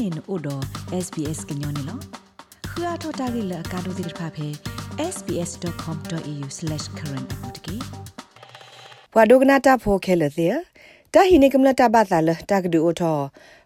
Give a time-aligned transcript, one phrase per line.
[0.00, 0.62] နေနို့တော့
[1.04, 1.98] SBS ကညောနေလော
[2.70, 4.48] ခရထတာဂိလကာဒိုဒိဖာဖေ
[5.14, 7.76] sbs.com.au/current အပူတကေ
[9.12, 10.48] ဘွာဒိုကနာတာဖိုခဲလသေ
[11.14, 13.18] တာဟိနေကမလတာဘာသာလတာကဒူအိုထော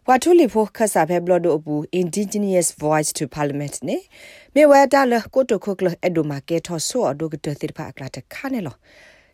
[0.07, 3.96] ဘွာထူလီဖိုခဆာဖေဘလဒိုအပူ indigenous voice to parliament နေ
[4.54, 8.76] မေဝဲတာလကိုတိုခုကလအဒိုမာကေထောဆောအဒိုကတသေဖာအကလာတခါနေလော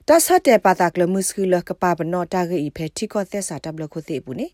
[0.09, 4.46] တဆတ်တဲ့ပါတာကလမှုစကူလကပါပနောတာဂိဖေတီကောသက်စာတဘလခုသေဘူးနေ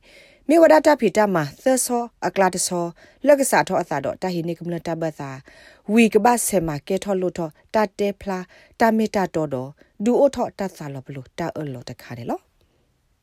[0.48, 2.84] မေဝဒတာဖီတာမှာသဆောအကလာတဆော
[3.26, 5.30] လက်ကစားထောအသာတော့တာဟိနေကမလတာဘသာ
[5.92, 8.38] ဝီကဘဆေမာကေထောလို့ထောတာတေဖလာ
[8.80, 9.68] တာမီတာတော်တော်
[10.04, 12.42] ဒူအိုထောတတ်စာလဘလို့တာအလောတခါတယ်လို့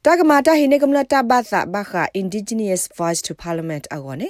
[0.06, 4.30] တကမာတာဟိနေကမလတာဘာသာဘာခာ indigenous voice to parliament အကောနေ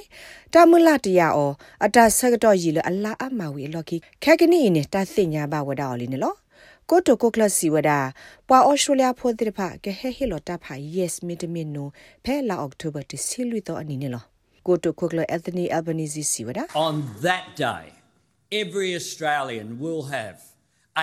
[0.54, 1.52] တာမလတရာအော
[1.84, 6.36] အတာဆကတော့ရီလအလာအမဝီလော်ကီခက်ကနီနေတာစင်ညာဘဝဒါအော်လီနော်
[6.90, 7.90] ကိုတိုကိုကလစီဝဒ
[8.48, 11.88] ပွာအော်စတြေးလျဖိုတိဖာကဟဲဟီလိုတာဖာ yes မီတမင်နို
[12.24, 14.24] ဖဲလာအောက်တိုဘာတစီလူတော့အနီနေလော
[14.66, 16.94] ကိုတိုကိုကလအက်သနီအယ်ဘနီဇီစီဝဒ On
[17.26, 17.84] that day
[18.62, 20.36] every Australian will have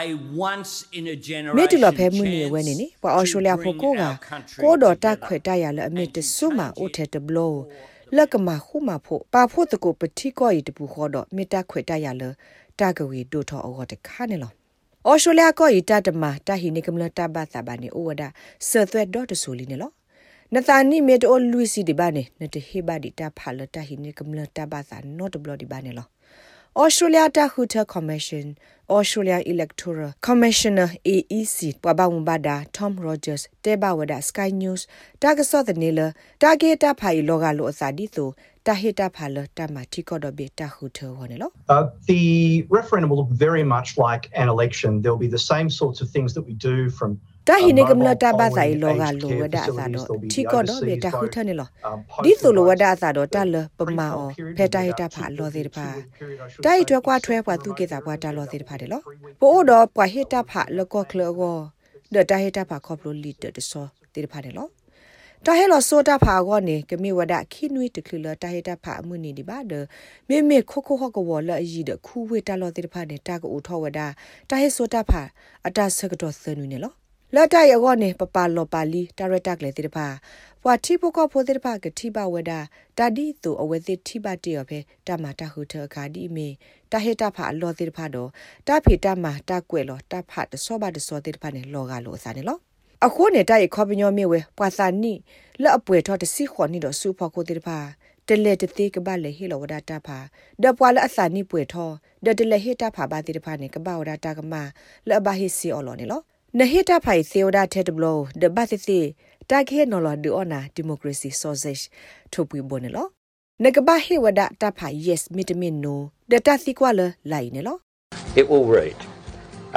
[0.05, 0.07] a
[0.49, 4.03] once in a generation မေတူလဖဲမှုနေဝဲနေနေပွာအော်စတြေးလျဖိုကိုက
[4.63, 7.55] ကိုတော်တက်ခွေတရရလအမစ်တဆုမအိုထဲတဘလော
[8.15, 12.23] လက်ကမခုမဖို့ပါဖို့တကိုပတိကောဤတပူခေါ်တော့မေတ္တခွေတရလ
[12.79, 14.51] တကဝီဒိုထောအောတခါနေလော
[15.09, 18.23] ဩစတြေးလျကိုဤတတမတဟိနေကမလတဘသဘာနေဩဝဒ
[18.69, 19.91] ဆသွဲဒေါ်တဆူလီနေလော
[20.53, 26.07] နသနိမေတိုလူစီဒီဘာနေနတဟေဘာဒီတဖာလတဟိနေကမလတဘသနော့တဘလဒီဘာနေလော
[26.82, 28.46] Australia Tahuta Commission
[28.96, 34.82] Australia Electoral Commissioner AEC ပပဝဘဒါ Tom Rogers တေဘဝဒ Sky News
[35.22, 36.00] တာကစောတဲ့နေလ
[36.42, 38.28] တာဂေတာဖိုင်လောကလိုအစာဒီဆို
[38.66, 41.50] တာဟေတာဖာလတာမတီကောဒဘေတာဟုထဝနေလော
[42.12, 42.22] The
[42.76, 46.06] referendum will look very much like an election there will be the same sorts of
[46.14, 47.10] things that we do from
[47.47, 51.67] တာဟိနေကမလတာဘာဆိုင်လောကလိုဝဒအစာတော့ထီကောတော့ဘေတာခုထနေလော
[52.23, 55.87] ဒီဆိုလိုဝဒအစာတော့တလပမာအောဖဲတာဟိတာဖာလောသေးတဖာ
[56.65, 59.01] တိုင်ထွဲကွာထွဲပွားသူကေတာပွားတာလောသေးတဖာတယ်လော
[59.41, 61.57] ပို့တော့ပွားဟိတာဖာလကောကလောကော
[62.13, 64.67] ဒတာဟိတာဖာခေါပလိုလီတတဆောတေတဖာတယ်လော
[65.45, 69.73] တာဟဲလောဆိုတာဖာကောနေကမိဝဒခိနွေတခလတာဟဲတာဖာအမှုနေဒီပါဒ
[70.29, 74.07] မေမေခိုခိုဟကဝလအီဒခူဝေတာလောတေဖာနေတာကအိုထောဝဒတာ
[74.49, 75.21] ဟဲဆိုတာဖာ
[75.67, 77.00] အတာဆကတော့ဆနွေနေလော
[77.35, 80.07] လတ်တရကောနေပပလောပါလီဒါရတက်လေတိတဖာ
[80.63, 82.51] ဘွာတိပကောဖိုတိတဖာကတိပဝဒ
[82.97, 86.47] တာဒီသူအဝဲတိတိပတေရဖဲတမတာဟုထခါဒီမေ
[86.91, 88.29] တာဟေတာဖာလောတိတဖာတော့
[88.67, 92.57] တာဖေတမတာကွဲလောတာဖတ်စောဘတစောတိတဖာနေလောကလောစာနေလော
[93.05, 95.13] အခုနေတာရခေါပညောမြေဝဲပွာစာနိ
[95.61, 97.77] လက်အပွေထောတစီခေါ်နိတော့စူဖော်ကိုတိတဖာ
[98.27, 100.17] တလေတသေးကပလေဟီလောဝဒတာဖာ
[100.63, 101.89] ဒပွာလအစာနိပွေထော
[102.25, 104.53] ဒတလေဟေတာဖာဘာတိတဖာနေကပဝဒတာကမ
[105.09, 106.21] လဘဟီစီအော်လောနေလော
[106.59, 108.99] နဟိတာဖိုင်သေဝဒတက်ဘလောဒဘတ်စီ
[109.49, 111.79] တာခေနော်လဒူအနာဒီမိုကရေစီဆော့ဇက်
[112.31, 113.07] ထိုပွေဘနလော
[113.63, 115.99] နကဘာဟေဝဒတာဖိုင် yes မီတမင်နို
[116.31, 117.01] ဒတာစီကွာလ
[117.31, 117.77] လိုက်နေလော
[118.39, 118.99] It will read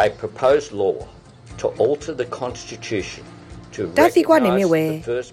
[0.05, 0.97] a proposed law
[1.61, 3.23] to alter the constitution
[3.75, 4.85] to တာစီကွာနေမြဝဲ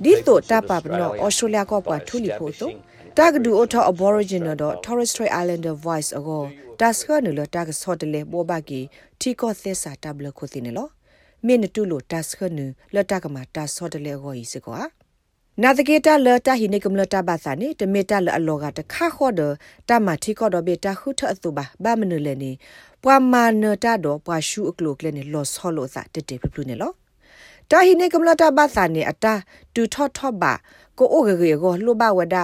[0.05, 2.69] ဒီဆိုတာပပနောဩစတြေးလျကောပွားထူလီဖို့ဆို
[3.17, 6.43] တာဂဒူအိုထော aboriginal တော့ Torres Strait Islander voice အကော
[6.79, 8.81] တာစခနလတာကဆော့တလေဘောဘကီ
[9.21, 10.89] တီကောသက်စာတဘလခုသိနေလော
[11.45, 12.59] မင်းတူလိုတတ်ခန
[12.95, 14.79] လတကမှာတဆော့တလေကိုဤစကွာ
[15.61, 19.41] နာတကေတာလတာဟိနေကမလတာဘာသာနေတမေတာလအလောကတခါခေါ်ဒ
[19.89, 22.51] တမတိကောဒဘေတာခုထအသူပါဘာမနလေနေ
[23.03, 26.91] ပွာမာနတာတော့ပွာရှုအကလုကလေနေလောဆောလို့စာတတေဖပလူနေလော
[27.71, 29.33] တာဟိနေကမလတာဘာသာနေအတာ
[29.75, 30.53] တူထော့ထော့ပါ
[30.97, 32.43] ကိုအိုဂရေကိုလှဘဝဒတာ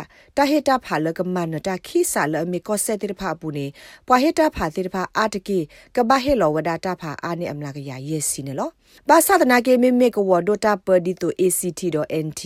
[0.49, 3.65] ဟေတာဖာလကမနတာခိစာလအမီကိုဆက်တိဖာပူနေ
[4.07, 5.59] ပွာဟေတာဖာတိဖာအာတကီ
[5.95, 8.69] ကဘဟေလောဝဒတာဖာအာနေအမလာကရယေစီနေလော
[9.09, 12.41] ဘာသာဒနာကေမေမေကဝဒတာပဒီတို ACT.NT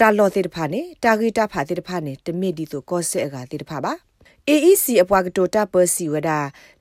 [0.00, 4.05] တာလောတိဖာနေတာဂီတာဖာတိဖာနေတမီဒီတိုကိုဆက်အကတိဖာပါ
[4.54, 6.30] AEC အပွားကတိုတာပစီဝဒ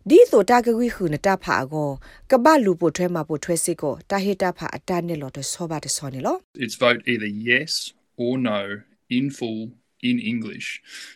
[0.09, 1.89] ဒီဆိုတာကဝိခုနတာဖာကို
[2.31, 7.72] ကပလူပိုထွဲမှာပိုထွဲစစ်ကိုတာဟေတာဖာအတနဲ့လောတဆောပါတဆောနေလော It's vote either yes
[8.23, 8.61] or no
[9.17, 9.61] in full
[10.09, 10.67] in English.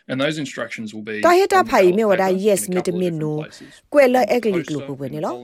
[0.09, 3.38] And those instructions will be တာဟတာဖိုင်မြေဝဒ yes မီတမင်နို
[3.94, 5.35] ကွယ်လအက်ကလီကလူပဝနေလော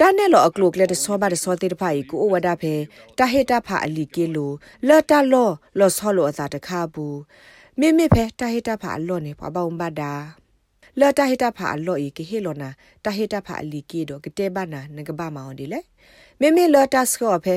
[0.00, 2.74] တာနဲ့လောအကလုကလက်တဆောပါတဆောတေတဖိုင်ကိုဝဒဖဲ
[3.18, 4.50] တာဟတာဖာအလီကေလို
[4.88, 7.16] လတာလောလောဆောလောအသာတခါဘူး
[7.80, 10.12] မေမေဖဲတာဟတာဖာအလောနေပပဝမ်ဘဒါ
[11.00, 12.70] လာတာဟတာဖာအလောဤကေဟေလောနာ
[13.04, 15.80] တာဟတာဖာအလီကေတော့ကတဲ့ဘာနာငကဘာမောင်ဒီလေ
[16.40, 17.56] မေမေလာတာစခောဖဲ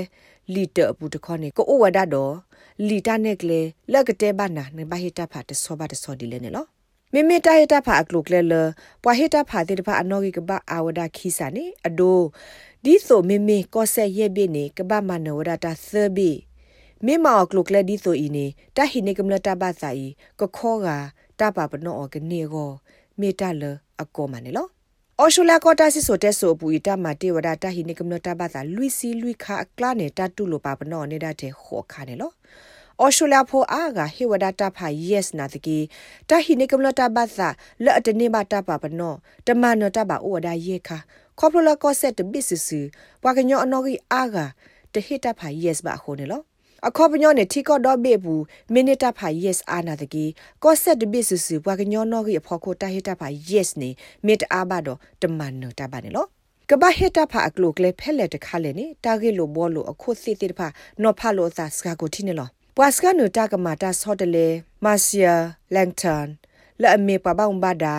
[0.53, 2.33] လီတအပူတခေါနေကိုဝဒတော့
[2.87, 3.61] လီတာနက်ကလေ
[3.91, 6.65] လက်ကတဲ့ဘာနာနေဘာဟတာဖာတဆောဘာတဆောဒီလေနေလော
[7.13, 8.53] မေမေတာဟတာဖာအကလုကလေလ
[9.03, 12.19] ပွာဟတာဖာတေတဖာအနောဂီကဘာအာဝဒခီစာနေအဒို
[12.83, 16.31] ဒီဆိုမေမေကောဆက်ရဲ့ဘေနေကဘာမနဝဒတာသဘီ
[17.05, 20.07] မေမောကလုကလေဒီဆိုဤနေတာဟိနေကမလတာဘာစာဤ
[20.39, 20.87] ကခောက
[21.39, 22.71] တပါပနောကနေကို
[23.19, 23.63] မေတလ
[24.01, 24.67] အကောမနေလော
[25.19, 32.31] အော်ရှူလာကောတာစီဆိုတက်ဆိုပူီတမတေဝဒတာဟိနေကမနတာဘာသာလူစီလူခါအကလာနေတာတူလိုပါပနောနေတာတဲ့ခေါ်ခါနေလော
[32.99, 35.77] အော်ရှူလာဖိုအာဂါဟေဝဒတာဖာ yes နာတကီ
[36.29, 37.49] တာဟိနေကမလတာဘာသာ
[37.83, 39.13] လဲ့အတနေဘာတာပါပနော
[39.47, 40.97] တမနတာဘာဩဒါယေခါ
[41.39, 42.79] ခေါပလလကောဆက်တဘစ်ဆူ
[43.21, 44.45] ပွာကညောအနော်ကြီးအာဂါ
[44.93, 46.41] တဟိတဖာ yes ဘာခိုနေလော
[46.87, 48.43] အခေါပညောနေတီကော့ဒေါ်ဘေဘူး
[48.73, 50.25] မိနစ်တာဖာ yes အာနာတကီ
[50.63, 53.89] ကောဆက်တဘစ်ဆူဆူပွာကညောနော်ကြီးအဖို့ကိုတာဟိတဖာ yes နေ
[54.25, 56.25] မစ်အာဘာတော့တမန်နတာဘာနေလော
[56.69, 60.67] ကဘာဟက်တာဖာအကလုကလေဖဲလက်တခါလေနေတာဂီလိုဘောလိုအခုစစ်တိတဖာ
[61.01, 62.47] နော်ဖာလိုသာစကာကိုတီနေလော
[62.77, 64.47] ပွာစကနုတာကမာတာဆော့တလေ
[64.85, 65.35] မာဆီယာ
[65.73, 66.27] လန်တန်
[66.81, 67.95] လာအမေပပောင်ဘာဒါ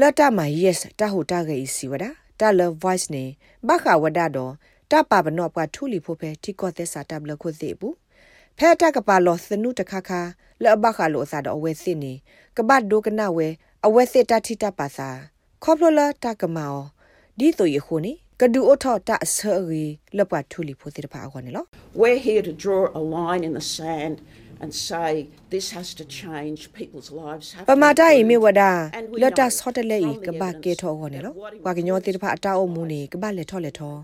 [0.00, 3.24] လာတာမ yes တာဟိုတာဂေစီဝဒါတာလ voice နေ
[3.66, 4.52] ဘခဝဒါတော့
[4.90, 7.94] တပပနော့ပွားထူလီဖို့ပဲတီကောသက်စာတဘလခုသေးဘူး
[8.58, 10.10] ဖဲတကပါလောသနုတခခ
[10.62, 12.12] လဘခလောစာတော့အဝဲစစ်နေ
[12.56, 13.48] ကပတ်ဒိုကနဝဲ
[13.86, 15.08] အဝဲစစ်တတိတပါစာ
[15.64, 16.76] ခေါပလလတကမော
[17.38, 19.36] ဒီတိုရခုနေကဒူအထောတအဆ
[19.68, 19.84] ရီ
[20.16, 21.64] လပထူလီဖို့တဲ့ပါခေါနေလော
[22.02, 24.16] We're here to draw a line in the sand
[24.62, 25.10] and say
[25.54, 28.62] this has to change people's lives have ပမာတိုင်မြေဝဒ
[29.22, 31.32] လတ်တဆော့တလေကဘာကေထောခေါနေလော
[31.64, 33.94] ကွာကညောတိတဖအတာအုံမူနေကဘာလက်ထောလက်ထော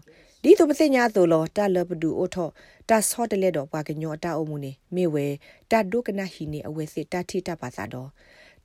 [0.44, 2.48] ဒီသူပစညာသို့လောတလပဒူအိုထော
[2.88, 5.26] တဆော့တလေတော့ကွာကညောအတာအုံမူနေမေဝဲ
[5.70, 8.08] တဒုကနဟီနေအဝဲစစ်တတိတပါစာတော့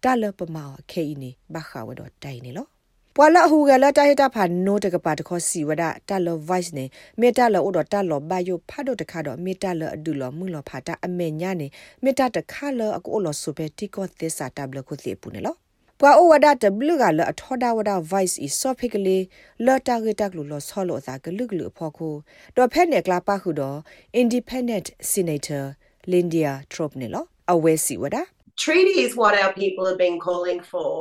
[0.04, 2.68] တလပမောခေအီနေဘခဝတော့တိုင်နေလော
[3.16, 6.86] ပွာလာဟူကလာတဟတာဖာနိုတကပါတခောစီဝဒတလ voice နေ
[7.20, 11.68] မေတလဥဒတလဘယုဖတ်တော့တခါတော့မေတလအဒူလမူလဖာတာအမေညာနေ
[12.04, 15.56] မေတတခါလအကိုလဆုပဲတီကောသစ္စာတဘလခုစီပူနေလော
[16.00, 19.20] ပွာအိုဝဒတဘလကလအထောဒဝဒ voice is so physically
[19.66, 22.10] လော်တာဂက်တကလို့လောဆောလို့သာဂလုဂလုဖို့ခု
[22.56, 23.78] တော့ဖက်နေကလာပါခုတော့
[24.22, 25.64] independent senator
[26.12, 28.18] lindia trop နေလောအဝဲစီဝဒ
[28.64, 30.92] Treaty is what our people have been calling for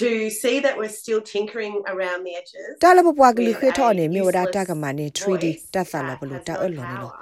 [0.00, 0.08] to
[0.40, 2.70] see that we're still tinkering around the edges.
[2.82, 5.44] တာလပပွားကလေးခွေထော်နေမြေဝဒတာကမနေ 3D
[5.74, 7.12] တတ်ဆာလဘလူတာအလောနေလော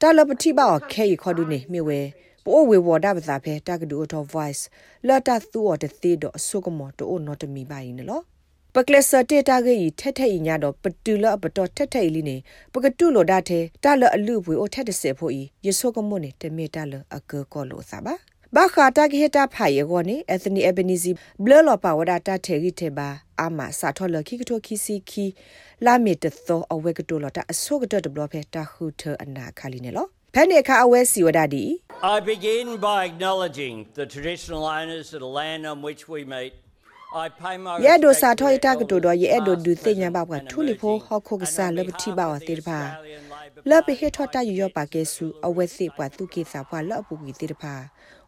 [0.00, 2.00] တာလပတိပါခဲရခေါ်ဒူနေမြေဝဲ
[2.48, 4.62] ပိုဝေဝဒါပစာဖဲတာကဒူတော့ voice
[5.06, 8.22] လတ်တသူော်တသေးတော့အဆုကမောတိုနော်တမီပါရင်နော်
[8.74, 12.36] ပကလစတေတာဂေထက်ထက်ညတော့ပတူလပတော်ထက်ထက်လီနေ
[12.72, 18.14] ပကတူလိုဒါတဲ့တလအလူပွေအိုထက်တစေဖို့ဤယေဆုကမောနေတမေတလအကေကောလို့စာပါ
[18.54, 21.10] ဘာခတာကဟတာဖိုင်ယောနေအသနီအဘနီဇီ
[21.42, 23.08] ဘလလပါဝဒတာထေရီတေဘာ
[23.40, 25.26] အာမစာထောလခိကတိုခိစီခီ
[25.84, 31.64] လာမီတသောအဝဲကတိုလတာအဆုကတတဘလဖဲတာခုထအနာခါလီနေလောဖဲနေခါအဝဲစီဝဒဒီ
[32.02, 36.52] I begin by acknowledging the traditional owners of the land on which we meet.
[37.12, 40.44] I pay my ရဲဒို respect စာ to ထောက်တာက elders, တိုတော့ရဲဒို past, ဒူသိညာဘ present က and
[40.50, 41.06] ထူလီဖို emerging.
[41.06, 47.74] ဟောခုက And စား on လဘတိပါဝ behalf of တေ the ပါ Australian Labor လပ Party, ဟေထောတာရရပါကဲစုအဝဲစစ်ပွားသူကိစာပွားလအပူကြီးတေတပါ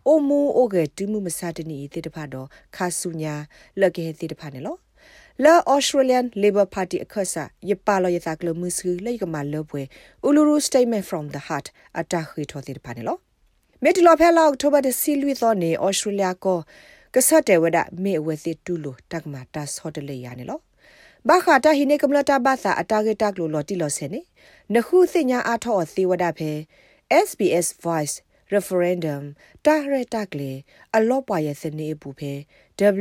[0.07, 2.47] အိုမူအိုကတူမှုမစတနီတေတပါတော့
[2.77, 3.35] ခါဆုညာ
[3.81, 4.77] လကေတေတပါနေလော
[5.45, 9.83] လာ Australian Labor Party အခါစာယပါလောယတာကလမှုစလေကမလောပွဲ
[10.27, 11.67] Uluru Statement from the Heart
[12.01, 13.19] အတာခိထောတေတပါနေလော
[13.85, 16.59] မေတလဖဲလာအောက်တိုဘာတစီလွီသောနေ Australia ကို
[17.15, 20.61] ကဆတ်တဲ့ဝဒမေဝဲစစ်တူလိုတက်မာတာဆော့တလေရနေလော
[21.29, 24.21] ဘာခတာဟိနေကမလတာဘာသာအတာဂေတက်လိုလော်တီလော်ဆယ်နေ
[24.75, 26.51] နခုစညာအထောအသေးဝဒဖဲ
[27.27, 28.15] SBS Voice
[28.55, 29.23] referendum
[29.67, 30.53] တာရတက်လေ
[30.97, 32.33] အလောပွားရဲ့စနေပူဖဲ